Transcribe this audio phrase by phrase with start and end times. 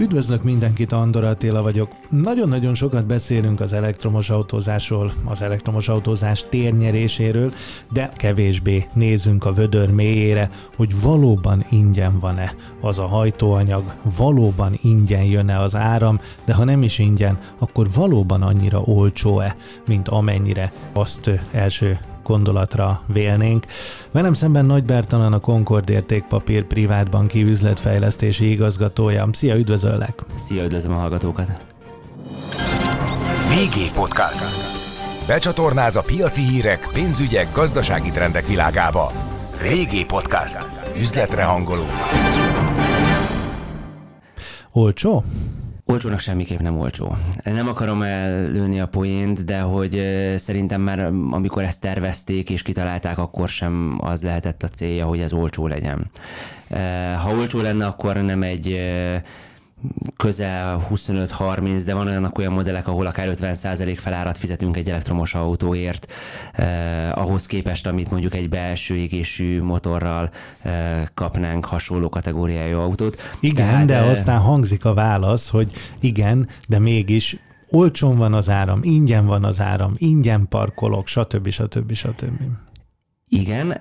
[0.00, 1.90] Üdvözlök mindenkit, Andor Attila vagyok.
[2.10, 7.52] Nagyon-nagyon sokat beszélünk az elektromos autózásról, az elektromos autózás térnyeréséről,
[7.92, 15.24] de kevésbé nézünk a vödör mélyére, hogy valóban ingyen van-e az a hajtóanyag, valóban ingyen
[15.24, 21.30] jön-e az áram, de ha nem is ingyen, akkor valóban annyira olcsó-e, mint amennyire azt
[21.52, 23.66] első gondolatra vélnénk.
[24.12, 29.28] Velem szemben Nagy Bertalan a Concord értékpapír privátbanki üzletfejlesztési igazgatója.
[29.32, 30.22] Szia, üdvözöllek!
[30.36, 31.66] Szia, üdvözlöm a hallgatókat!
[33.48, 34.44] VG Podcast.
[35.26, 39.12] Becsatornáz a piaci hírek, pénzügyek, gazdasági trendek világába.
[39.62, 40.58] VG Podcast.
[41.00, 41.84] Üzletre hangoló.
[44.72, 45.24] Olcsó?
[45.92, 47.16] Olcsónak semmiképp nem olcsó.
[47.44, 50.02] Nem akarom előni a poént, de hogy
[50.36, 50.98] szerintem már
[51.30, 56.10] amikor ezt tervezték és kitalálták, akkor sem az lehetett a célja, hogy ez olcsó legyen.
[57.22, 58.80] Ha olcsó lenne, akkor nem egy
[60.16, 66.12] közel 25-30, de van olyanok olyan modellek, ahol akár 50% felárat fizetünk egy elektromos autóért,
[66.52, 70.30] eh, ahhoz képest, amit mondjuk egy belső égésű motorral
[70.62, 73.16] eh, kapnánk hasonló kategóriájú autót.
[73.40, 75.70] Igen, Tehát, de eh, aztán hangzik a válasz, hogy
[76.00, 77.36] igen, de mégis
[77.70, 81.48] olcsón van az áram, ingyen van az áram, ingyen parkolok, stb.
[81.48, 81.92] stb.
[81.92, 81.92] stb.
[81.94, 82.67] stb.
[83.30, 83.78] Igen,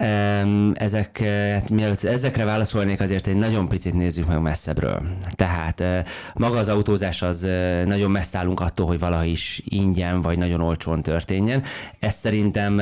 [0.73, 1.19] ezek,
[1.53, 5.01] hát mielőtt ezekre válaszolnék, azért egy nagyon picit nézzük meg messzebbről.
[5.35, 5.83] Tehát
[6.33, 7.47] maga az autózás az
[7.85, 11.63] nagyon messze állunk attól, hogy valaha is ingyen vagy nagyon olcsón történjen.
[11.99, 12.73] Ezt szerintem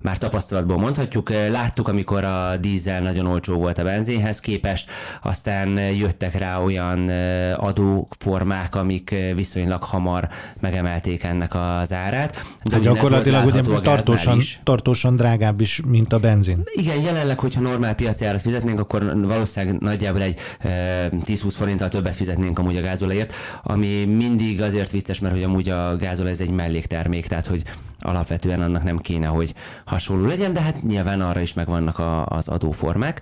[0.00, 1.30] már tapasztalatból mondhatjuk.
[1.30, 4.90] Láttuk, amikor a dízel nagyon olcsó volt a benzénhez képest,
[5.22, 7.08] aztán jöttek rá olyan
[7.56, 10.28] adóformák, amik viszonylag hamar
[10.60, 12.44] megemelték ennek az árát.
[12.62, 16.62] De, de gyakorlatilag ugye tartósan, tartósan drágább is mint a benzin.
[16.74, 22.58] Igen, jelenleg, hogyha normál piaci árat fizetnénk, akkor valószínűleg nagyjából egy 10-20 forinttal többet fizetnénk
[22.58, 27.26] amúgy a gázolajért, ami mindig azért vicces, mert hogy amúgy a gázolaj ez egy melléktermék,
[27.26, 27.62] tehát hogy
[27.98, 32.48] alapvetően annak nem kéne, hogy hasonló legyen, de hát nyilván arra is megvannak a, az
[32.48, 33.20] adóformák.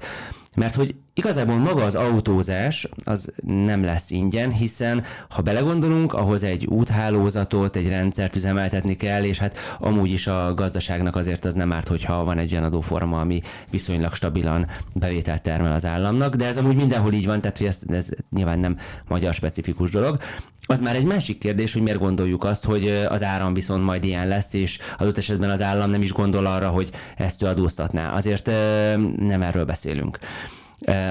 [0.56, 6.66] Mert hogy igazából maga az autózás az nem lesz ingyen, hiszen ha belegondolunk, ahhoz egy
[6.66, 11.88] úthálózatot, egy rendszert üzemeltetni kell, és hát amúgy is a gazdaságnak azért az nem árt,
[11.88, 16.76] hogyha van egy olyan adóforma, ami viszonylag stabilan bevételt termel az államnak, de ez amúgy
[16.76, 18.76] mindenhol így van, tehát hogy ez, ez nyilván nem
[19.08, 20.18] magyar specifikus dolog.
[20.66, 24.28] Az már egy másik kérdés, hogy miért gondoljuk azt, hogy az áram viszont majd ilyen
[24.28, 28.12] lesz, és adott esetben az állam nem is gondol arra, hogy ezt ő adóztatná.
[28.12, 28.46] Azért
[29.16, 30.18] nem erről beszélünk.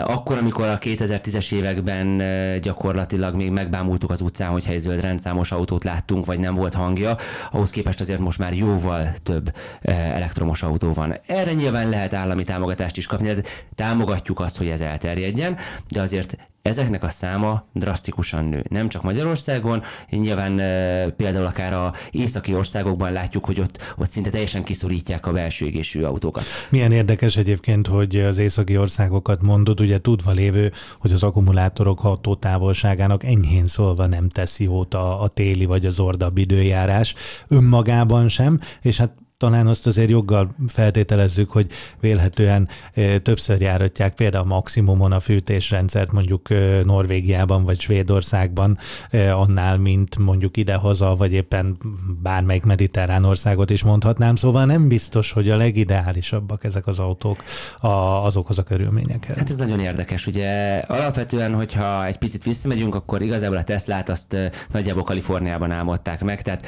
[0.04, 2.22] Akkor, amikor a 2010-es években
[2.62, 7.18] gyakorlatilag még megbámultuk az utcán, hogyha egy zöld rendszámos autót láttunk, vagy nem volt hangja,
[7.52, 11.16] ahhoz képest azért most már jóval több elektromos autó van.
[11.26, 13.42] Erre nyilván lehet állami támogatást is kapni, de
[13.76, 15.58] támogatjuk azt, hogy ez elterjedjen,
[15.90, 18.64] de azért ezeknek a száma drasztikusan nő.
[18.70, 24.30] Nem csak Magyarországon, nyilván e, például akár a északi országokban látjuk, hogy ott, ott szinte
[24.30, 26.44] teljesen kiszorítják a belső égésű autókat.
[26.70, 32.36] Milyen érdekes egyébként, hogy az északi országokat mondod, ugye tudva lévő, hogy az akkumulátorok ható
[32.36, 37.16] távolságának enyhén szólva nem teszi jót a, a téli vagy az ordabb időjárás
[37.48, 41.68] önmagában sem, és hát talán azt azért joggal feltételezzük, hogy
[42.00, 42.70] vélhetően
[43.22, 46.50] többször járatják például maximumon a fűtésrendszert mondjuk
[46.84, 48.78] Norvégiában vagy Svédországban
[49.34, 51.78] annál, mint mondjuk idehaza, vagy éppen
[52.22, 54.36] bármelyik mediterrán országot is mondhatnám.
[54.36, 57.44] Szóval nem biztos, hogy a legideálisabbak ezek az autók
[57.80, 57.88] a,
[58.26, 59.38] azokhoz a körülményekhez.
[59.38, 60.28] Hát ez nagyon érdekes.
[60.28, 64.36] Ugye alapvetően, hogyha egy picit visszamegyünk, akkor igazából a Teslát azt
[64.72, 66.66] nagyjából Kaliforniában álmodták meg, tehát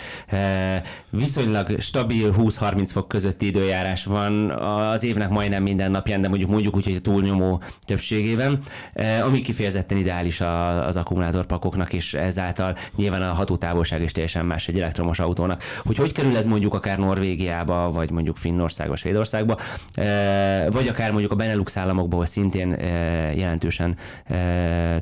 [1.10, 4.50] viszonylag stabil 20 30 fok közötti időjárás van
[4.92, 8.60] az évnek majdnem minden napján, de mondjuk mondjuk úgy, hogy túlnyomó többségében,
[8.94, 10.42] eh, ami kifejezetten ideális
[10.86, 15.64] az akkumulátorpakoknak, és ezáltal nyilván a hatótávolság is teljesen más egy elektromos autónak.
[15.84, 19.58] Hogy hogy kerül ez mondjuk akár Norvégiába, vagy mondjuk Finnországba, Svédországba,
[19.94, 23.98] eh, vagy akár mondjuk a Benelux államokból szintén eh, jelentősen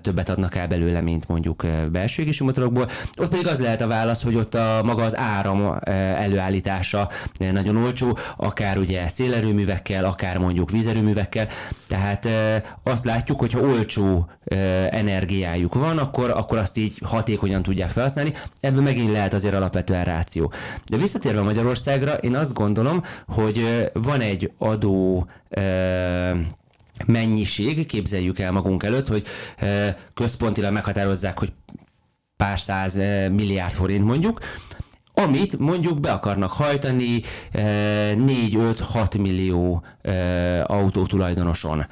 [0.02, 2.88] többet adnak el belőle, mint mondjuk belső égésű motorokból.
[3.18, 7.10] Ott pedig az lehet a válasz, hogy ott a maga az áram előállítása
[7.52, 11.48] nagyon olcsó, akár ugye szélerőművekkel, akár mondjuk vízerőművekkel,
[11.88, 12.28] tehát
[12.84, 14.30] azt látjuk, hogy ha olcsó
[14.90, 20.52] energiájuk van, akkor, akkor azt így hatékonyan tudják felhasználni, ebből megint lehet azért alapvetően ráció.
[20.86, 25.28] De visszatérve Magyarországra, én azt gondolom, hogy van egy adó
[27.06, 29.26] mennyiség, képzeljük el magunk előtt, hogy
[30.14, 31.54] központilag meghatározzák, hogy
[32.38, 32.96] pár száz
[33.30, 34.40] milliárd forint mondjuk,
[35.24, 37.22] amit mondjuk be akarnak hajtani
[37.54, 39.84] 4-5-6 millió
[40.64, 41.86] autótulajdonoson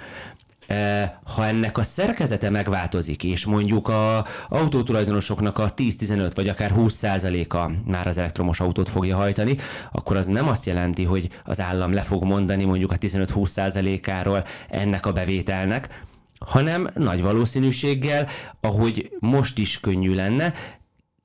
[1.24, 8.08] ha ennek a szerkezete megváltozik, és mondjuk a autótulajdonosoknak a 10-15 vagy akár 20%-a már
[8.08, 9.56] az elektromos autót fogja hajtani,
[9.92, 15.06] akkor az nem azt jelenti, hogy az állam le fog mondani mondjuk a 15-20%-áról ennek
[15.06, 16.04] a bevételnek,
[16.46, 18.28] hanem nagy valószínűséggel,
[18.62, 20.54] ahogy most is könnyű lenne,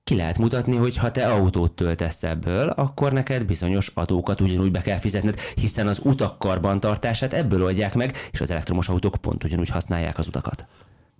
[0.04, 4.80] ki lehet mutatni, hogy ha te autót töltesz ebből, akkor neked bizonyos adókat ugyanúgy be
[4.80, 9.68] kell fizetned, hiszen az utak karbantartását ebből oldják meg, és az elektromos autók pont ugyanúgy
[9.68, 10.66] használják az utakat.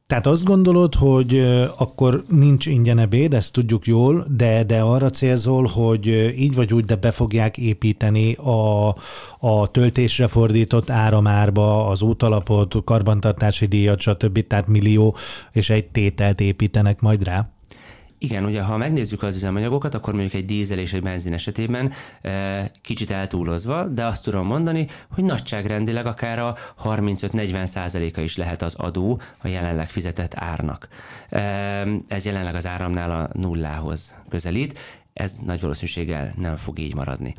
[0.07, 1.39] Tehát azt gondolod, hogy
[1.77, 6.07] akkor nincs ingyen ebéd, ezt tudjuk jól, de, de arra célzol, hogy
[6.39, 8.89] így vagy úgy, de be fogják építeni a,
[9.39, 14.47] a töltésre fordított áramárba az útalapot, karbantartási díjat, stb.
[14.47, 15.17] Tehát millió
[15.53, 17.49] és egy tételt építenek majd rá?
[18.25, 21.93] Igen, ugye ha megnézzük az üzemanyagokat, akkor mondjuk egy dízel és egy benzin esetében
[22.23, 28.62] e, kicsit eltúlozva, de azt tudom mondani, hogy nagyságrendileg akár a 35-40 százaléka is lehet
[28.62, 30.88] az adó a jelenleg fizetett árnak.
[31.29, 31.41] E,
[32.09, 34.79] ez jelenleg az áramnál a nullához közelít,
[35.12, 37.35] ez nagy valószínűséggel nem fog így maradni.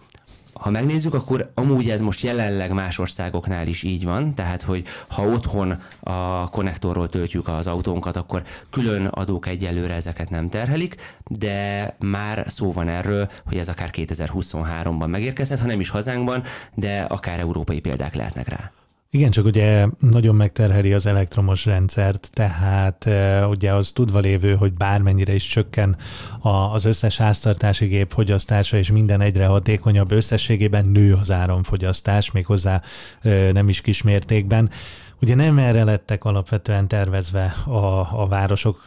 [0.61, 5.27] Ha megnézzük, akkor amúgy ez most jelenleg más országoknál is így van, tehát hogy ha
[5.27, 10.95] otthon a konnektorról töltjük az autónkat, akkor külön adók egyelőre ezeket nem terhelik,
[11.27, 16.43] de már szó van erről, hogy ez akár 2023-ban megérkezhet, ha nem is hazánkban,
[16.73, 18.71] de akár európai példák lehetnek rá.
[19.15, 23.09] Igen, csak ugye nagyon megterheli az elektromos rendszert, tehát
[23.49, 25.97] ugye az tudva lévő, hogy bármennyire is csökken
[26.73, 32.81] az összes háztartási gép fogyasztása, és minden egyre hatékonyabb összességében nő az áramfogyasztás, méghozzá
[33.51, 34.69] nem is kismértékben.
[35.21, 38.83] Ugye nem erre lettek alapvetően tervezve a, a városok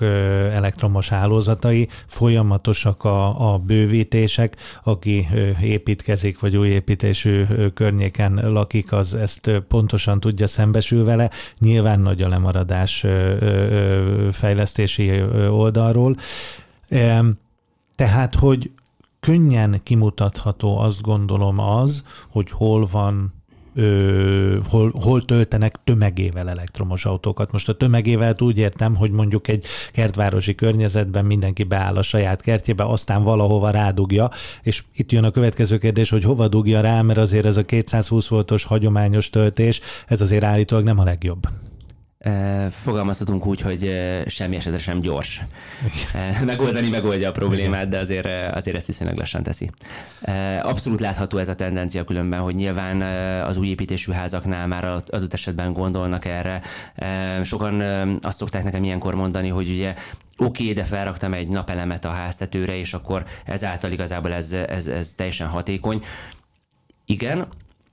[0.52, 5.28] elektromos hálózatai, folyamatosak a, a bővítések, aki
[5.62, 7.44] építkezik, vagy új építésű
[7.74, 11.30] környéken lakik, az ezt pontosan tudja szembesül vele.
[11.58, 13.06] Nyilván nagy a lemaradás
[14.32, 16.16] fejlesztési oldalról.
[17.96, 18.70] Tehát, hogy
[19.20, 23.37] könnyen kimutatható azt gondolom az, hogy hol van
[23.78, 27.52] ö, hol, hol töltenek tömegével elektromos autókat.
[27.52, 32.84] Most a tömegével úgy értem, hogy mondjuk egy kertvárosi környezetben mindenki beáll a saját kertjébe,
[32.84, 34.30] aztán valahova rádugja,
[34.62, 38.28] és itt jön a következő kérdés, hogy hova dugja rá, mert azért ez a 220
[38.28, 41.48] voltos hagyományos töltés, ez azért állítólag nem a legjobb.
[42.70, 43.90] Fogalmazhatunk úgy, hogy
[44.26, 45.42] semmi esetre sem gyors.
[46.44, 49.70] Megoldani megoldja a problémát, de azért, azért ezt viszonylag lassan teszi.
[50.62, 53.02] Abszolút látható ez a tendencia különben, hogy nyilván
[53.42, 56.62] az új építésű házaknál már adott esetben gondolnak erre.
[57.42, 57.80] Sokan
[58.22, 59.94] azt szokták nekem ilyenkor mondani, hogy ugye
[60.36, 65.12] oké, okay, de felraktam egy napelemet a háztetőre, és akkor ezáltal igazából ez, ez, ez
[65.14, 66.02] teljesen hatékony.
[67.04, 67.48] Igen,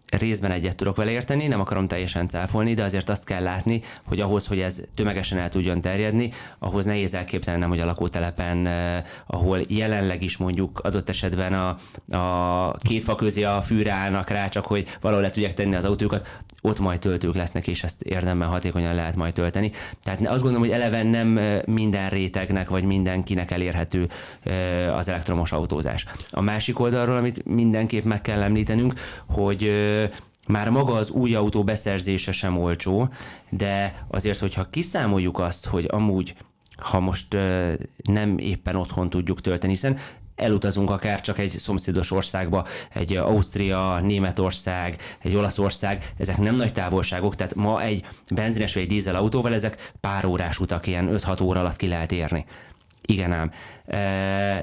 [0.09, 4.19] részben egyet tudok vele érteni, nem akarom teljesen cáfolni, de azért azt kell látni, hogy
[4.19, 9.61] ahhoz, hogy ez tömegesen el tudjon terjedni, ahhoz nehéz elképzelnem, hogy a lakótelepen, eh, ahol
[9.67, 11.77] jelenleg is mondjuk adott esetben a,
[12.17, 15.85] a két fa közé a fűre állnak rá, csak hogy valahol le tudják tenni az
[15.85, 19.71] autókat, ott majd töltők lesznek, és ezt érdemben hatékonyan lehet majd tölteni.
[20.03, 24.09] Tehát azt gondolom, hogy eleve nem minden rétegnek, vagy mindenkinek elérhető
[24.95, 26.05] az elektromos autózás.
[26.29, 28.93] A másik oldalról, amit mindenképp meg kell említenünk,
[29.29, 29.71] hogy
[30.47, 33.09] már maga az új autó beszerzése sem olcsó,
[33.49, 36.35] de azért, hogyha kiszámoljuk azt, hogy amúgy
[36.75, 37.37] ha most
[38.03, 39.97] nem éppen otthon tudjuk tölteni, hiszen
[40.35, 47.35] elutazunk akár csak egy szomszédos országba, egy Ausztria, Németország, egy Olaszország, ezek nem nagy távolságok,
[47.35, 51.59] tehát ma egy benzines vagy egy dízel autóval ezek pár órás utak, ilyen 5-6 óra
[51.59, 52.45] alatt ki lehet érni.
[53.07, 53.51] Igen ám,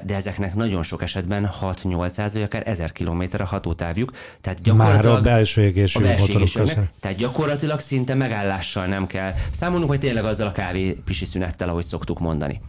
[0.05, 4.11] de ezeknek nagyon sok esetben 6-800 vagy akár 1000 km a hatótávjuk.
[4.41, 6.63] Tehát gyakorlatilag, Már a belső égésű a belső égésű,
[6.99, 11.85] Tehát gyakorlatilag szinte megállással nem kell számolnunk, hogy tényleg azzal a kávé pisi szünettel, ahogy
[11.85, 12.61] szoktuk mondani.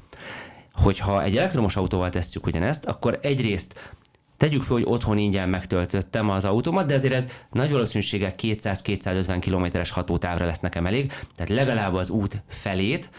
[0.75, 3.93] Hogyha egy elektromos autóval tesszük ugyanezt, akkor egyrészt
[4.37, 9.91] Tegyük fel, hogy otthon ingyen megtöltöttem az autómat, de azért ez nagy valószínűséggel 200-250 kilométeres
[9.91, 13.11] hatótávra lesz nekem elég, tehát legalább az út felét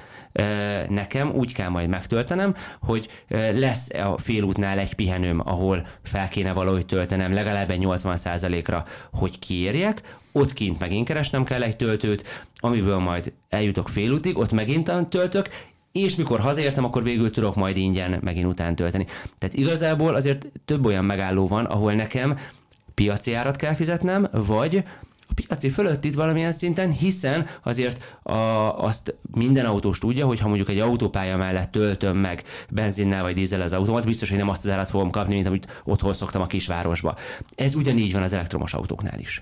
[0.90, 3.10] nekem úgy kell majd megtöltenem, hogy
[3.54, 10.16] lesz a félútnál egy pihenőm, ahol fel kéne valahogy töltenem legalább egy 80%-ra, hogy kiérjek,
[10.32, 15.50] ott kint megint keresnem kell egy töltőt, amiből majd eljutok félútig, ott megint töltök,
[15.96, 19.06] és mikor hazaértem, akkor végül tudok majd ingyen megint után tölteni.
[19.38, 22.38] Tehát igazából azért több olyan megálló van, ahol nekem
[22.94, 24.84] piaci árat kell fizetnem, vagy
[25.36, 28.34] piaci fölött itt valamilyen szinten, hiszen azért a,
[28.84, 33.62] azt minden autós tudja, hogy ha mondjuk egy autópálya mellett töltöm meg benzinnel vagy dízel
[33.62, 36.48] az autómat, biztos, hogy nem azt az árat fogom kapni, mint amit otthon szoktam a
[36.48, 37.16] kisvárosba.
[37.56, 39.42] Ez ugyanígy van az elektromos autóknál is.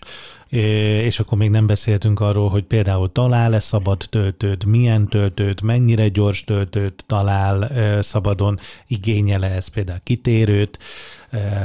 [0.53, 6.43] És akkor még nem beszéltünk arról, hogy például talál-e szabad töltőt, milyen töltőt, mennyire gyors
[6.43, 7.69] töltőt talál
[8.01, 10.79] szabadon, igényele ez például kitérőt,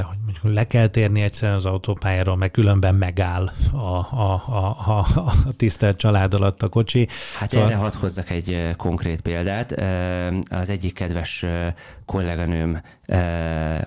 [0.01, 5.05] hogy mondjuk le kell térni egyszerűen az autópályáról, mert különben megáll a, a, a, a,
[5.25, 7.07] a tisztelt család alatt a kocsi.
[7.39, 7.67] Hát szóval...
[7.67, 9.71] erre hadd hozzak egy konkrét példát.
[10.49, 11.45] Az egyik kedves
[12.05, 12.81] kolléganőm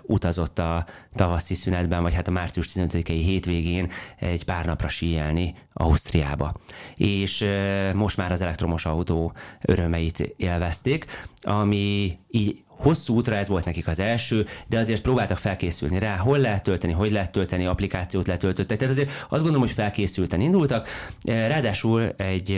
[0.03, 6.55] utazott a tavaszi szünetben, vagy hát a március 15-i hétvégén egy pár napra síelni Ausztriába.
[6.97, 7.49] És
[7.95, 11.05] most már az elektromos autó örömeit élvezték,
[11.41, 16.39] ami így Hosszú útra ez volt nekik az első, de azért próbáltak felkészülni rá, hol
[16.39, 18.79] lehet tölteni, hogy lehet tölteni, applikációt letöltöttek.
[18.79, 20.89] Tehát azért azt gondolom, hogy felkészülten indultak.
[21.25, 22.53] Ráadásul egy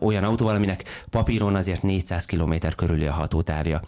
[0.00, 3.82] olyan autóval, aminek papíron azért 400 km körüli a hatótávja.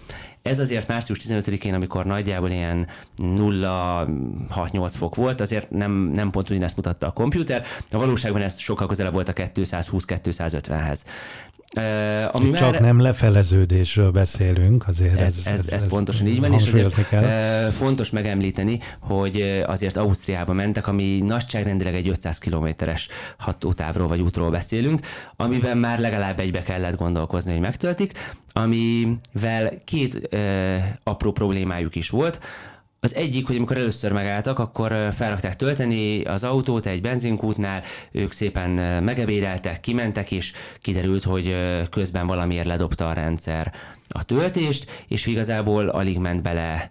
[0.47, 2.89] Ez azért március 15-én, amikor nagyjából ilyen
[3.19, 8.87] 0-6-8 fok volt, azért nem, nem pont ugyanezt mutatta a komputer, a valóságban ez sokkal
[8.87, 11.01] közelebb volt a 220-250-hez.
[11.77, 12.81] Uh, ami Csak már...
[12.81, 17.23] nem lefeleződésről beszélünk, azért ez, ez, ez, ez, ez pontosan így van, és azért kell.
[17.23, 24.51] Uh, fontos megemlíteni, hogy azért Ausztriába mentek, ami nagyságrendileg egy 500 kilométeres hatótávról vagy útról
[24.51, 25.01] beszélünk,
[25.37, 28.13] amiben már legalább egybe kellett gondolkozni, hogy megtöltik,
[28.53, 32.41] amivel két uh, apró problémájuk is volt.
[33.07, 37.83] Az egyik, hogy amikor először megálltak, akkor felrakták tölteni az autót egy benzinkútnál,
[38.13, 38.71] ők szépen
[39.03, 41.57] megebédeltek, kimentek, és kiderült, hogy
[41.91, 43.73] közben valamiért ledobta a rendszer
[44.09, 46.91] a töltést, és igazából alig ment bele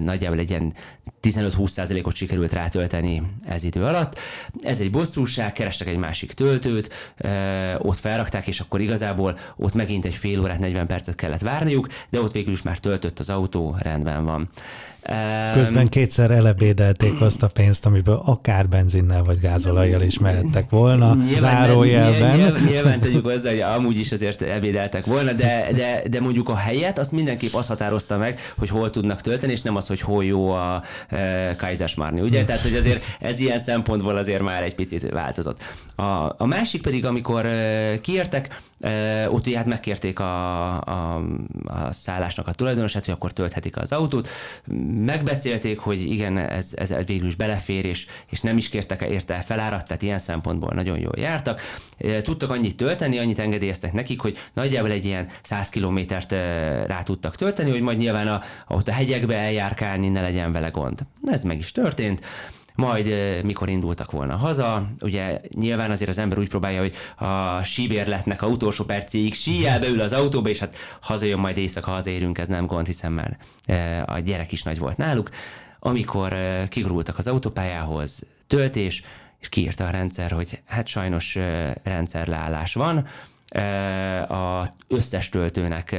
[0.00, 0.74] nagyjából egy ilyen
[1.22, 4.18] 15-20%-ot sikerült rátölteni ez idő alatt.
[4.62, 7.14] Ez egy bosszúság, kerestek egy másik töltőt,
[7.78, 12.20] ott felrakták, és akkor igazából ott megint egy fél órát, 40 percet kellett várniuk, de
[12.20, 14.48] ott végül is már töltött az autó, rendben van.
[15.52, 21.36] Közben kétszer elebédelték azt a pénzt, amiből akár benzinnel vagy gázolajjal is mehettek volna, nyilván,
[21.36, 22.36] zárójelben.
[22.36, 26.56] Nyilván, nyilván tegyük hozzá, hogy amúgy is azért ebédeltek volna, de, de, de mondjuk a
[26.56, 30.24] helyet azt mindenképp azt határozta meg, hogy hol tudnak tölteni, és nem az, hogy hol
[30.24, 32.44] jó a e, Kaisersmarni, ugye?
[32.44, 35.62] Tehát, hogy azért ez ilyen szempontból azért már egy picit változott.
[35.96, 38.56] A, a másik pedig, amikor e, kiértek,
[39.28, 41.22] ott ugye hát megkérték a, a,
[41.64, 44.28] a szállásnak a tulajdonosát, hogy akkor tölthetik az autót,
[45.04, 49.42] megbeszélték, hogy igen, ez, ez végül is belefér, és, és nem is kértek érte el
[49.42, 51.60] felárat, tehát ilyen szempontból nagyon jól jártak.
[52.22, 56.32] Tudtak annyit tölteni, annyit engedélyeztek nekik, hogy nagyjából egy ilyen 100 kilométert
[56.86, 61.00] rá tudtak tölteni, hogy majd nyilván a, ott a hegyekbe eljárkálni ne legyen vele gond.
[61.26, 62.20] Ez meg is történt
[62.78, 68.42] majd mikor indultak volna haza, ugye nyilván azért az ember úgy próbálja, hogy a síbérletnek
[68.42, 72.66] a utolsó percéig síjjel beül az autóba, és hát hazajön majd éjszaka, hazérünk, ez nem
[72.66, 73.38] gond, hiszen már
[74.06, 75.30] a gyerek is nagy volt náluk.
[75.78, 76.36] Amikor
[76.68, 79.02] kigurultak az autópályához, töltés,
[79.40, 81.38] és kiírta a rendszer, hogy hát sajnos
[81.82, 83.06] rendszerleállás van,
[84.28, 85.96] a összes töltőnek,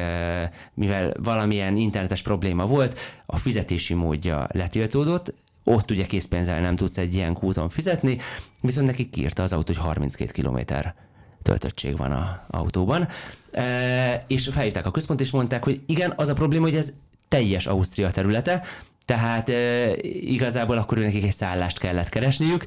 [0.74, 5.34] mivel valamilyen internetes probléma volt, a fizetési módja letiltódott,
[5.70, 8.18] ott ugye készpénzzel nem tudsz egy ilyen kúton fizetni,
[8.62, 10.96] viszont neki kiírta az autó, hogy 32 kilométer
[11.42, 13.08] töltöttség van a autóban.
[13.52, 16.94] E, és felhívták a központ, és mondták, hogy igen, az a probléma, hogy ez
[17.28, 18.64] teljes Ausztria területe,
[19.06, 22.64] tehát e, igazából akkor nekik egy szállást kellett keresniük,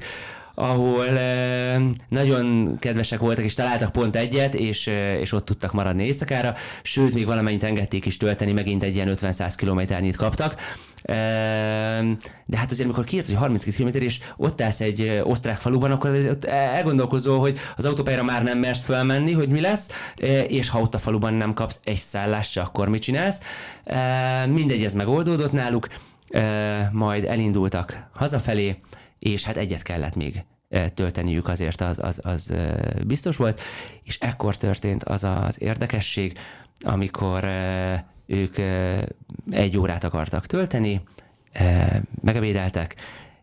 [0.55, 1.79] ahol e,
[2.09, 7.13] nagyon kedvesek voltak, és találtak pont egyet, és, e, és ott tudtak maradni éjszakára, sőt,
[7.13, 10.55] még valamennyit engedték is tölteni, megint egy ilyen 50-100 kilométernyit kaptak,
[11.05, 16.09] de hát azért, amikor kiírt, hogy 32 km, és ott állsz egy osztrák faluban, akkor
[16.09, 19.89] ott elgondolkozol, hogy az autópályára már nem mersz felmenni, hogy mi lesz,
[20.47, 23.41] és ha ott a faluban nem kapsz egy szállást akkor mit csinálsz.
[24.47, 25.87] Mindegy, ez megoldódott náluk,
[26.91, 28.79] majd elindultak hazafelé,
[29.19, 30.43] és hát egyet kellett még
[30.93, 32.53] tölteniük azért az, az, az
[33.07, 33.61] biztos volt,
[34.03, 36.37] és ekkor történt az az érdekesség,
[36.81, 37.49] amikor
[38.25, 38.57] ők
[39.51, 41.01] egy órát akartak tölteni,
[42.21, 42.95] megebédeltek,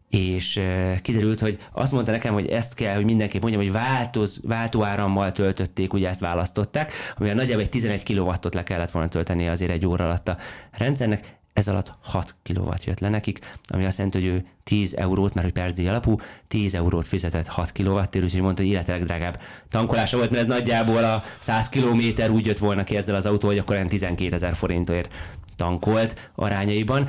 [0.09, 0.63] és
[1.03, 5.93] kiderült, hogy azt mondta nekem, hogy ezt kell, hogy mindenképp mondjam, hogy változ, váltóárammal töltötték,
[5.93, 10.05] ugye ezt választották, amivel nagyjából egy 11 kW-ot le kellett volna tölteni azért egy óra
[10.05, 10.37] alatt a
[10.71, 15.35] rendszernek, ez alatt 6 kW jött le nekik, ami azt jelenti, hogy ő 10 eurót,
[15.35, 16.17] mert hogy percdíj alapú,
[16.49, 21.05] 10 eurót fizetett 6 kWh, úgyhogy mondta, hogy illetve drágább tankolása volt, mert ez nagyjából
[21.05, 24.55] a 100 km úgy jött volna ki ezzel az autó, hogy akkor olyan 12 ezer
[24.55, 25.13] forintért
[25.61, 27.09] tankolt arányaiban.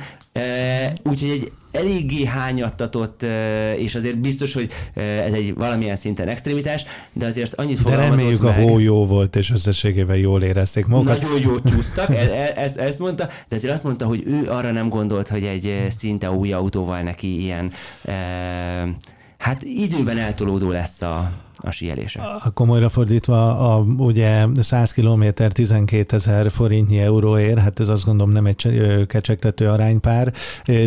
[1.02, 3.26] Úgyhogy egy eléggé hányattatott,
[3.76, 8.58] és azért biztos, hogy ez egy valamilyen szinten extremitás, de azért annyit De reméljük meg,
[8.58, 11.22] a hó jó volt, és összességében jól érezték magukat.
[11.22, 14.70] Nagyon jól csúsztak, e, e, ezt, ezt mondta, de azért azt mondta, hogy ő arra
[14.70, 17.72] nem gondolt, hogy egy szinte új autóval neki ilyen
[19.38, 21.32] hát időben eltolódó lesz a,
[21.62, 22.42] a síelése.
[22.54, 28.46] Komolyra fordítva, a, ugye 100 km 12 ezer forintnyi euróért, hát ez azt gondolom nem
[28.46, 30.32] egy kecsegtető aránypár,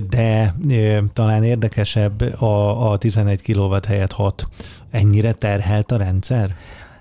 [0.10, 0.56] de
[1.14, 4.48] talán érdekesebb a, a 11 kW helyett 6.
[4.92, 6.56] Ennyire terhelt a rendszer?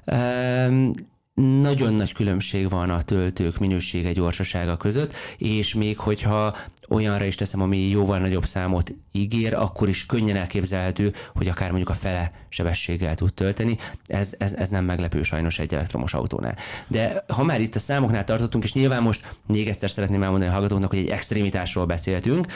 [0.07, 0.91] Um,
[1.35, 6.57] nagyon nagy különbség van a töltők minősége, gyorsasága között, és még hogyha
[6.89, 11.91] olyanra is teszem, ami jóval nagyobb számot ígér, akkor is könnyen elképzelhető, hogy akár mondjuk
[11.91, 13.79] a fele sebességgel tud tölteni.
[14.07, 16.57] Ez, ez, ez nem meglepő sajnos egy elektromos autónál.
[16.87, 20.55] De ha már itt a számoknál tartottunk, és nyilván most még egyszer szeretném elmondani a
[20.55, 22.47] hallgatóknak, hogy egy extrémitásról beszéltünk,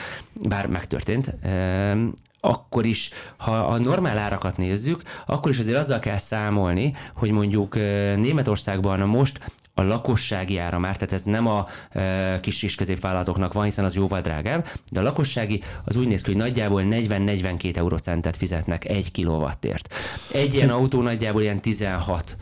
[0.41, 2.07] bár megtörtént, ehm,
[2.41, 7.75] akkor is, ha a normál árakat nézzük, akkor is azért azzal kell számolni, hogy mondjuk
[8.15, 9.39] Németországban most
[9.79, 13.95] a lakossági ára már, tehát ez nem a e, kis és középvállalatoknak van, hiszen az
[13.95, 19.11] jóval drágább, de a lakossági az úgy néz ki, hogy nagyjából 40-42 eurocentet fizetnek egy
[19.11, 19.93] kilowattért.
[20.33, 22.37] Egy ilyen autó nagyjából ilyen 16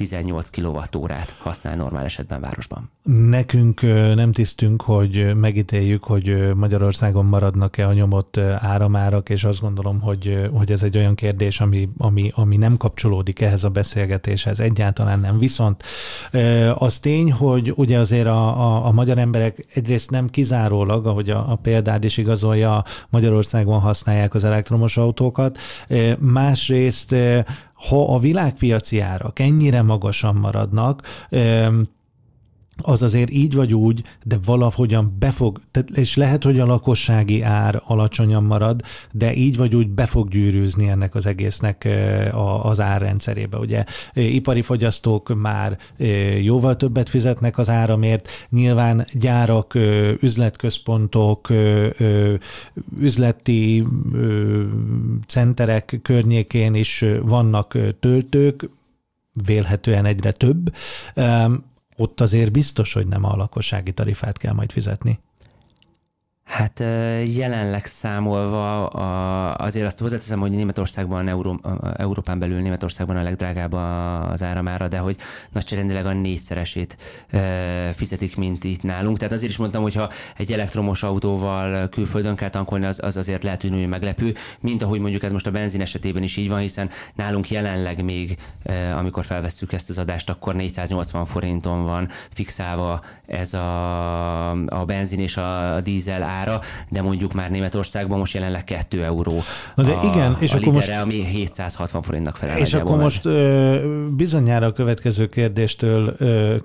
[0.00, 2.90] 18 kWh-át használ normál esetben városban.
[3.02, 3.80] Nekünk
[4.14, 10.72] nem tisztünk, hogy megítéljük, hogy Magyarországon maradnak-e a nyomott áramárak, és azt gondolom, hogy, hogy
[10.72, 15.38] ez egy olyan kérdés, ami, ami, ami nem kapcsolódik ehhez a beszélgetéshez, egyáltalán nem.
[15.38, 15.82] Viszont
[16.74, 21.52] az tény, hogy ugye azért a, a, a magyar emberek egyrészt nem kizárólag, ahogy a,
[21.52, 25.58] a példád is igazolja, Magyarországon használják az elektromos autókat,
[26.18, 27.14] másrészt
[27.88, 31.02] ha a világpiaci árak ennyire magasan maradnak,
[32.82, 35.60] az azért így vagy úgy, de valahogyan befog,
[35.94, 38.80] és lehet, hogy a lakossági ár alacsonyan marad,
[39.12, 41.88] de így vagy úgy be fog gyűrűzni ennek az egésznek
[42.62, 43.58] az árrendszerébe.
[43.58, 43.84] Ugye.
[44.14, 45.78] Ipari fogyasztók már
[46.40, 49.74] jóval többet fizetnek az áramért, nyilván gyárak,
[50.20, 51.48] üzletközpontok,
[53.00, 53.84] üzleti
[55.26, 58.68] centerek környékén is vannak töltők,
[59.44, 60.72] vélhetően egyre több
[62.00, 65.18] ott azért biztos, hogy nem a lakossági tarifát kell majd fizetni.
[66.50, 66.82] Hát
[67.34, 68.86] jelenleg számolva
[69.52, 71.60] azért azt hozzáteszem, hogy Németországban, Euró,
[71.96, 73.72] Európán belül Németországban a legdrágább
[74.32, 75.16] az áramára, de hogy
[75.52, 76.96] nagyságrendileg a négyszeresét
[77.92, 79.18] fizetik, mint itt nálunk.
[79.18, 83.42] Tehát azért is mondtam, hogy ha egy elektromos autóval külföldön kell tankolni, az, az azért
[83.42, 86.90] lehet tűnő meglepő, mint ahogy mondjuk ez most a benzin esetében is így van, hiszen
[87.14, 88.36] nálunk jelenleg még,
[88.96, 95.36] amikor felvesszük ezt az adást, akkor 480 forinton van fixálva ez a, a benzin és
[95.36, 99.42] a dízel ár ára, de mondjuk már Németországban most jelenleg 2 euró
[99.74, 102.58] Na de a, igen, és a akkor litere, most, ami 760 forintnak felel.
[102.58, 106.56] És akkor most ö, bizonyára a következő kérdéstől ö,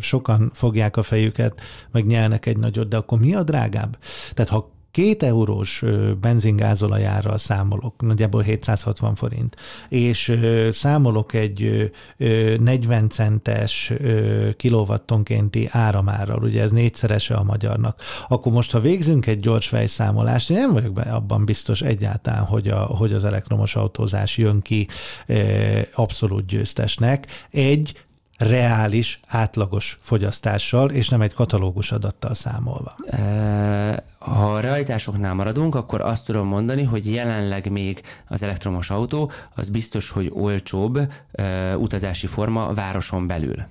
[0.00, 1.60] sokan fogják a fejüket,
[1.90, 3.98] meg nyelnek egy nagyot, de akkor mi a drágább?
[4.32, 5.84] Tehát ha két eurós
[6.20, 9.56] benzingázolajárral számolok, nagyjából 760 forint,
[9.88, 10.38] és
[10.70, 13.92] számolok egy 40 centes
[14.56, 20.56] kilovattonkénti áramárral, ugye ez négyszerese a magyarnak, akkor most, ha végzünk egy gyors fejszámolást, én
[20.56, 24.88] nem vagyok be abban biztos egyáltalán, hogy, a, hogy az elektromos autózás jön ki
[25.94, 27.26] abszolút győztesnek.
[27.50, 28.04] Egy
[28.38, 32.96] reális, átlagos fogyasztással, és nem egy katalógus adattal számolva.
[34.18, 39.68] Ha a realitásoknál maradunk, akkor azt tudom mondani, hogy jelenleg még az elektromos autó az
[39.68, 41.12] biztos, hogy olcsóbb
[41.78, 43.66] utazási forma városon belül.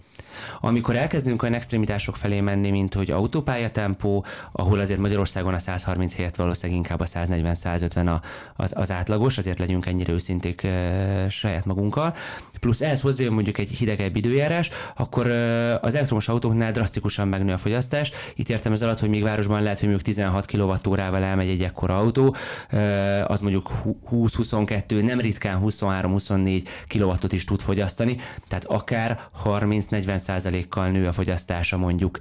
[0.60, 6.36] Amikor elkezdünk olyan extremitások felé menni, mint hogy autópályatempó, ahol azért Magyarországon a 130 helyett
[6.36, 8.20] valószínűleg inkább a 140-150
[8.56, 12.16] az, az átlagos, azért legyünk ennyire őszinték e, saját magunkkal,
[12.60, 17.58] plusz ehhez hozzájön mondjuk egy hidegebb időjárás, akkor e, az elektromos autóknál drasztikusan megnő a
[17.58, 18.12] fogyasztás.
[18.36, 21.98] Itt értem ez alatt, hogy még városban lehet, hogy mondjuk 16 kWh-val elmegy egy ekkora
[21.98, 22.36] autó,
[22.70, 23.72] e, az mondjuk
[24.12, 31.78] 20-22, nem ritkán 23-24 kW-ot is tud fogyasztani, tehát akár 30-40 százalékkal nő a fogyasztása
[31.78, 32.18] mondjuk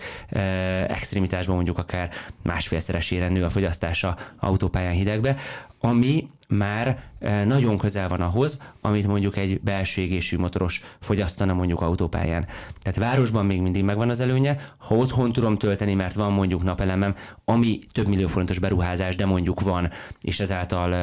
[0.88, 2.10] extremitásban mondjuk akár
[2.42, 5.36] másfélszeresére nő a fogyasztása autópályán hidegbe,
[5.80, 7.02] ami már
[7.44, 12.46] nagyon közel van ahhoz, amit mondjuk egy belső égésű motoros fogyasztana mondjuk autópályán.
[12.82, 17.14] Tehát városban még mindig megvan az előnye, ha otthon tudom tölteni, mert van mondjuk napelemem,
[17.44, 20.94] ami több millió forintos beruházás, de mondjuk van, és ezáltal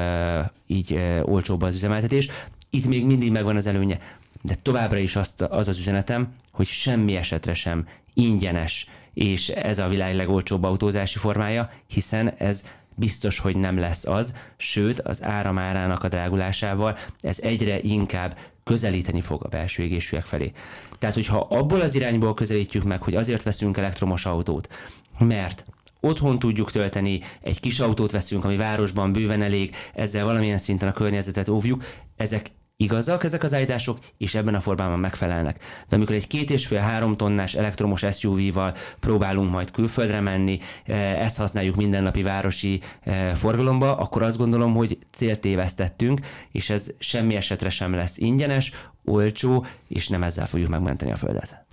[0.68, 2.30] így olcsóbb az üzemeltetés,
[2.70, 4.00] itt még mindig megvan az előnye
[4.42, 9.88] de továbbra is azt, az az üzenetem, hogy semmi esetre sem ingyenes és ez a
[9.88, 12.64] világ legolcsóbb autózási formája, hiszen ez
[12.96, 19.44] biztos, hogy nem lesz az, sőt az áramárának a drágulásával ez egyre inkább közelíteni fog
[19.44, 20.52] a belső égésűek felé.
[21.00, 24.70] Tehát, hogyha abból az irányból közelítjük meg, hogy azért veszünk elektromos autót,
[25.18, 25.66] mert
[26.00, 30.94] otthon tudjuk tölteni, egy kis autót veszünk, ami városban bőven elég, ezzel valamilyen szinten a
[30.94, 31.84] környezetet óvjuk,
[32.16, 35.64] ezek igazak ezek az állítások, és ebben a formában megfelelnek.
[35.90, 41.24] De amikor egy két és fél három tonnás elektromos SUV-val próbálunk majd külföldre menni, eh,
[41.24, 46.20] ezt használjuk mindennapi városi eh, forgalomba, akkor azt gondolom, hogy célt tévesztettünk,
[46.52, 48.72] és ez semmi esetre sem lesz ingyenes,
[49.06, 51.66] olcsó, és nem ezzel fogjuk megmenteni a Földet.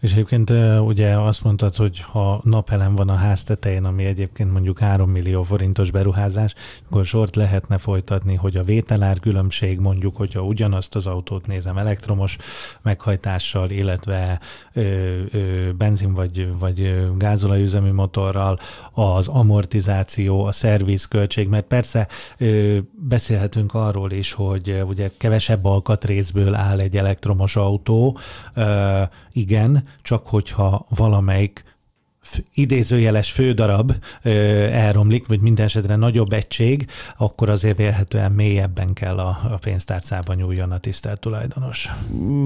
[0.00, 4.78] És egyébként ugye azt mondtad, hogy ha napelem van a ház tetején, ami egyébként mondjuk
[4.78, 6.54] 3 millió forintos beruházás,
[6.86, 12.36] akkor sort lehetne folytatni, hogy a vételár különbség mondjuk, hogyha ugyanazt az autót nézem elektromos
[12.82, 14.40] meghajtással, illetve
[14.72, 14.82] ö,
[15.30, 18.58] ö, benzin vagy, vagy gázolajüzemű motorral,
[18.92, 22.08] az amortizáció, a szervizköltség, mert persze
[22.38, 28.18] ö, beszélhetünk arról is, hogy ugye kevesebb alkatrészből áll egy elektromos autó,
[28.54, 31.67] ö, igen, csak hogyha valamelyik
[32.54, 33.92] idézőjeles fődarab
[34.72, 36.86] elromlik, vagy minden esetre nagyobb egység,
[37.16, 41.88] akkor azért vélhetően mélyebben kell a, a pénztárcában nyúljon a tisztelt tulajdonos.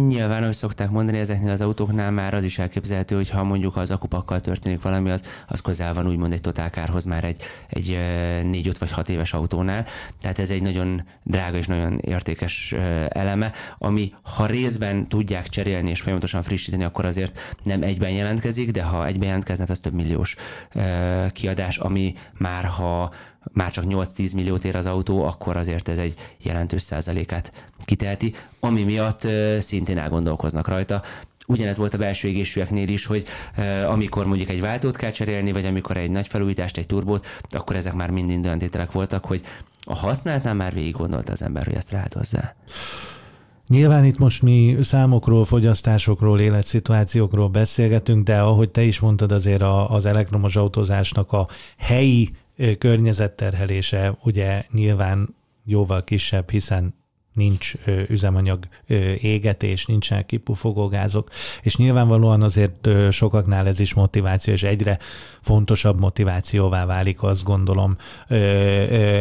[0.06, 3.90] Nyilván, ahogy szokták mondani, ezeknél az autóknál már az is elképzelhető, hogy ha mondjuk az
[3.90, 7.98] akupakkal történik valami, az, az közel van úgymond egy totálkárhoz már egy, egy
[8.42, 9.86] négy, öt vagy hat éves autónál.
[10.20, 12.74] Tehát ez egy nagyon drága és nagyon értékes
[13.08, 18.82] eleme, ami ha részben tudják cserélni és folyamatosan frissíteni, akkor azért nem egyben jelentkezik, de
[18.82, 20.36] ha egyben jelentkezne, az több milliós
[21.32, 23.12] kiadás, ami már ha
[23.52, 27.52] már csak 8-10 milliót ér az autó, akkor azért ez egy jelentős százalékát
[27.84, 29.26] kiteheti, ami miatt
[29.60, 31.02] szintén elgondolkoznak rajta.
[31.46, 33.24] Ugyanez volt a belső égésűeknél is, hogy
[33.86, 37.92] amikor mondjuk egy váltót kell cserélni, vagy amikor egy nagy felújítást, egy turbót, akkor ezek
[37.92, 39.42] már mind olyan tételek voltak, hogy
[39.84, 42.54] a használatnál már végig gondolta az ember, hogy ezt ráállt hozzá.
[43.72, 50.06] Nyilván itt most mi számokról, fogyasztásokról, életszituációkról beszélgetünk, de ahogy te is mondtad, azért az
[50.06, 52.30] elektromos autózásnak a helyi
[52.78, 56.94] környezetterhelése ugye nyilván jóval kisebb, hiszen
[57.34, 57.72] nincs
[58.08, 58.64] üzemanyag
[59.20, 61.30] égetés, nincsenek kipufogógázok,
[61.62, 64.98] és nyilvánvalóan azért sokaknál ez is motiváció, és egyre
[65.40, 67.96] fontosabb motivációvá válik, azt gondolom.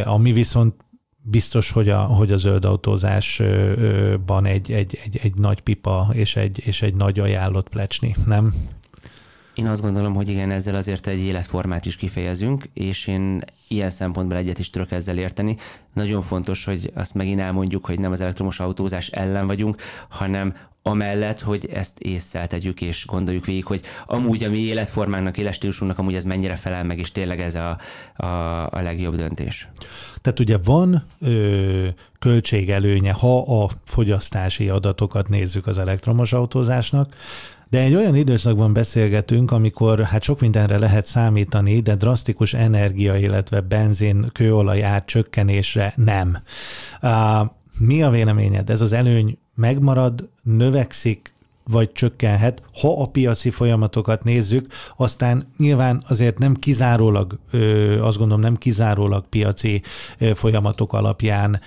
[0.04, 0.74] Ami viszont
[1.22, 6.62] biztos, hogy a, hogy a zöld autózásban egy, egy, egy, egy nagy pipa és egy,
[6.64, 8.54] és egy nagy ajánlott plecsni, nem?
[9.54, 14.38] Én azt gondolom, hogy igen, ezzel azért egy életformát is kifejezünk, és én ilyen szempontból
[14.38, 15.56] egyet is tudok ezzel érteni.
[15.92, 19.76] Nagyon fontos, hogy azt megint elmondjuk, hogy nem az elektromos autózás ellen vagyunk,
[20.08, 25.98] hanem amellett, hogy ezt észszel tegyük, és gondoljuk végig, hogy amúgy a mi életformánknak, életstílusunknak
[25.98, 27.78] amúgy ez mennyire felel meg, és tényleg ez a,
[28.16, 28.26] a,
[28.66, 29.68] a legjobb döntés.
[30.20, 37.14] Tehát ugye van ö, költségelőnye, ha a fogyasztási adatokat nézzük az elektromos autózásnak,
[37.72, 43.60] de egy olyan időszakban beszélgetünk, amikor hát sok mindenre lehet számítani, de drasztikus energia, illetve
[43.60, 46.38] benzin, kőolaj ár csökkenésre nem.
[47.86, 48.70] Mi a véleményed?
[48.70, 51.32] Ez az előny megmarad, növekszik,
[51.64, 54.66] vagy csökkenhet, ha a piaci folyamatokat nézzük,
[54.96, 57.38] aztán nyilván azért nem kizárólag,
[58.00, 59.82] azt gondolom nem kizárólag piaci
[60.34, 61.60] folyamatok alapján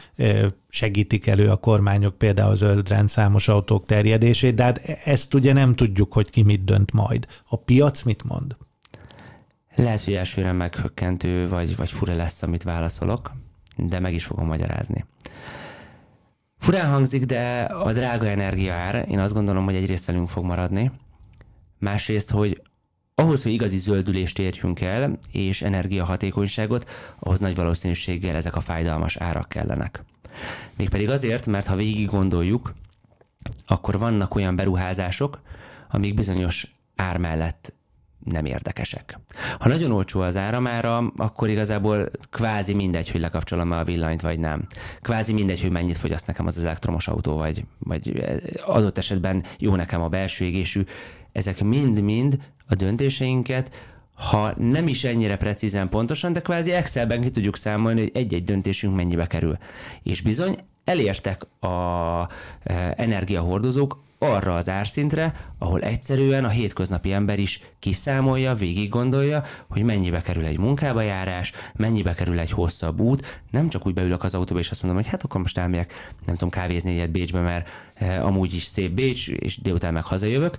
[0.69, 5.73] segítik elő a kormányok például a zöld rendszámos autók terjedését, de hát ezt ugye nem
[5.73, 7.27] tudjuk, hogy ki mit dönt majd.
[7.47, 8.57] A piac mit mond?
[9.75, 13.31] Lehet, hogy elsőre meghökkentő vagy, vagy fura lesz, amit válaszolok,
[13.75, 15.05] de meg is fogom magyarázni.
[16.65, 20.91] Furán hangzik, de a drága energiaár, én azt gondolom, hogy egyrészt velünk fog maradni,
[21.79, 22.61] másrészt, hogy
[23.15, 29.49] ahhoz, hogy igazi zöldülést érjünk el, és energiahatékonyságot, ahhoz nagy valószínűséggel ezek a fájdalmas árak
[29.49, 30.03] kellenek.
[30.75, 32.73] Mégpedig azért, mert ha végig gondoljuk,
[33.67, 35.41] akkor vannak olyan beruházások,
[35.89, 37.73] amik bizonyos ár mellett
[38.25, 39.19] nem érdekesek.
[39.59, 44.67] Ha nagyon olcsó az áramára, akkor igazából kvázi mindegy, hogy lekapcsolom a villanyt, vagy nem.
[45.01, 48.23] Kvázi mindegy, hogy mennyit fogyaszt nekem az, elektromos autó, vagy, vagy
[48.65, 50.83] adott esetben jó nekem a belső égésű.
[51.31, 57.57] Ezek mind-mind a döntéseinket ha nem is ennyire precízen pontosan, de kvázi Excelben ki tudjuk
[57.57, 59.57] számolni, hogy egy-egy döntésünk mennyibe kerül.
[60.03, 62.29] És bizony elértek a
[62.63, 69.83] e, energiahordozók arra az árszintre, ahol egyszerűen a hétköznapi ember is kiszámolja, végig gondolja, hogy
[69.83, 73.41] mennyibe kerül egy munkába járás, mennyibe kerül egy hosszabb út.
[73.51, 75.93] Nem csak úgy beülök az autóba, és azt mondom, hogy hát akkor most elmegyek,
[76.25, 80.57] nem tudom, kávézni egyet Bécsbe, mert e, amúgy is szép Bécs, és délután meg hazajövök,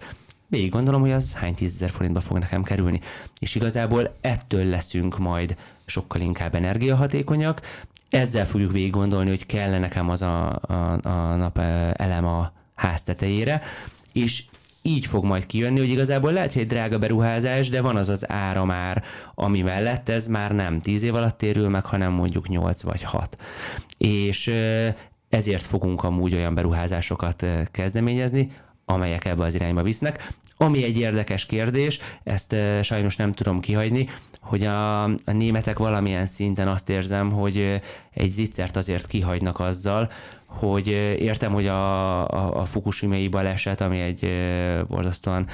[0.49, 3.01] végig gondolom, hogy az hány tízezer forintba fog nekem kerülni.
[3.39, 7.61] És igazából ettől leszünk majd sokkal inkább energiahatékonyak,
[8.11, 11.59] ezzel fogjuk végig gondolni, hogy kell nekem az a, a, a nap
[11.93, 13.63] elem a ház tetejére,
[14.13, 14.45] és
[14.87, 18.31] így fog majd kijönni, hogy igazából lehet, hogy egy drága beruházás, de van az az
[18.31, 22.81] ára már, ami mellett ez már nem 10 év alatt térül meg, hanem mondjuk 8
[22.81, 23.37] vagy 6.
[23.99, 24.55] És
[25.29, 28.51] ezért fogunk amúgy olyan beruházásokat kezdeményezni,
[28.85, 30.33] amelyek ebbe az irányba visznek.
[30.57, 34.09] Ami egy érdekes kérdés, ezt sajnos nem tudom kihagyni,
[34.41, 37.81] hogy a, a németek valamilyen szinten azt érzem, hogy
[38.15, 40.11] egy zicsert azért kihagynak azzal,
[40.47, 40.87] hogy
[41.19, 44.31] értem, hogy a, a, a Fukushima-i baleset, ami egy
[44.89, 45.47] borzasztóan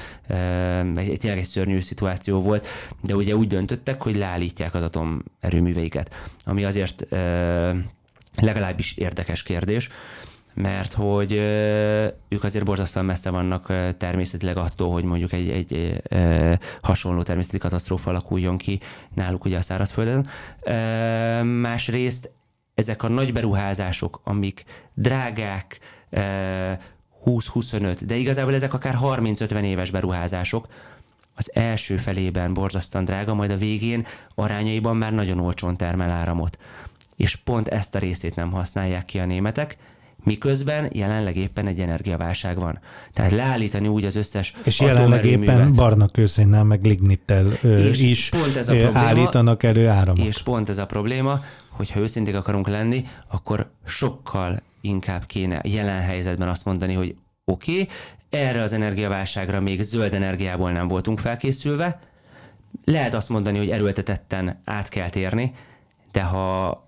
[0.97, 2.67] egy tényleg egy szörnyű szituáció volt,
[3.01, 7.07] de ugye úgy döntöttek, hogy leállítják az atomerőműveiket, ami azért
[8.37, 9.91] legalábbis érdekes kérdés,
[10.55, 11.33] mert hogy
[12.29, 16.03] ők azért borzasztóan messze vannak természetileg attól, hogy mondjuk egy, egy
[16.83, 18.81] hasonló természeti katasztrófa alakuljon ki
[19.15, 20.27] náluk ugye a szárazföldön.
[21.45, 22.31] Másrészt
[22.83, 24.65] ezek a nagy beruházások, amik
[24.95, 25.79] drágák,
[27.25, 30.67] 20-25, de igazából ezek akár 30-50 éves beruházások,
[31.35, 36.59] az első felében borzasztóan drága, majd a végén arányaiban már nagyon olcsón termel áramot.
[37.17, 39.77] És pont ezt a részét nem használják ki a németek,
[40.23, 42.79] miközben jelenleg éppen egy energiaválság van.
[43.13, 47.53] Tehát leállítani úgy az összes És jelenleg éppen barna kőszénnel meg lignittel
[47.93, 50.27] is pont ez a probléma, állítanak elő áramot.
[50.27, 56.49] És pont ez a probléma, hogyha őszinték akarunk lenni, akkor sokkal inkább kéne jelen helyzetben
[56.49, 57.89] azt mondani, hogy oké, okay,
[58.31, 62.01] erre az energiaválságra még zöld energiából nem voltunk felkészülve,
[62.85, 65.55] lehet azt mondani, hogy erőltetetten át kell térni,
[66.13, 66.87] de ha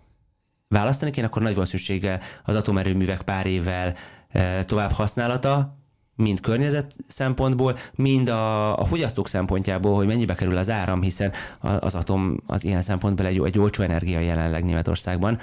[0.69, 3.95] választani kéne, akkor nagy valószínűséggel az atomerőművek pár évvel
[4.29, 5.79] e, tovább használata,
[6.17, 11.95] mind környezet szempontból, mind a, a fogyasztók szempontjából, hogy mennyibe kerül az áram, hiszen az
[11.95, 15.39] atom az ilyen szempontból egy, egy olcsó energia jelenleg Németországban.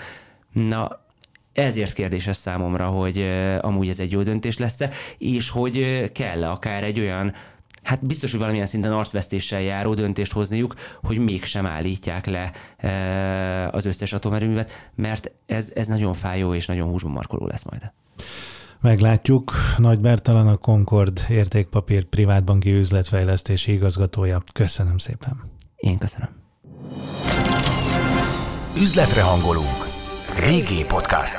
[0.52, 1.06] Na,
[1.54, 6.50] ezért kérdéses számomra, hogy e, amúgy ez egy jó döntés lesz-e, és hogy e, kell-e
[6.50, 7.34] akár egy olyan
[7.84, 13.86] hát biztos, hogy valamilyen szinten arcvesztéssel járó döntést hozniuk, hogy mégsem állítják le e, az
[13.86, 17.92] összes atomerőművet, mert ez, ez nagyon fájó és nagyon húsban markoló lesz majd.
[18.82, 19.54] Meglátjuk.
[19.78, 24.42] Nagy Bertalan a Concord értékpapír privátbanki üzletfejlesztési igazgatója.
[24.54, 25.52] Köszönöm szépen.
[25.76, 26.30] Én köszönöm.
[28.78, 29.90] Üzletre hangolunk.
[30.40, 31.38] Régi podcast.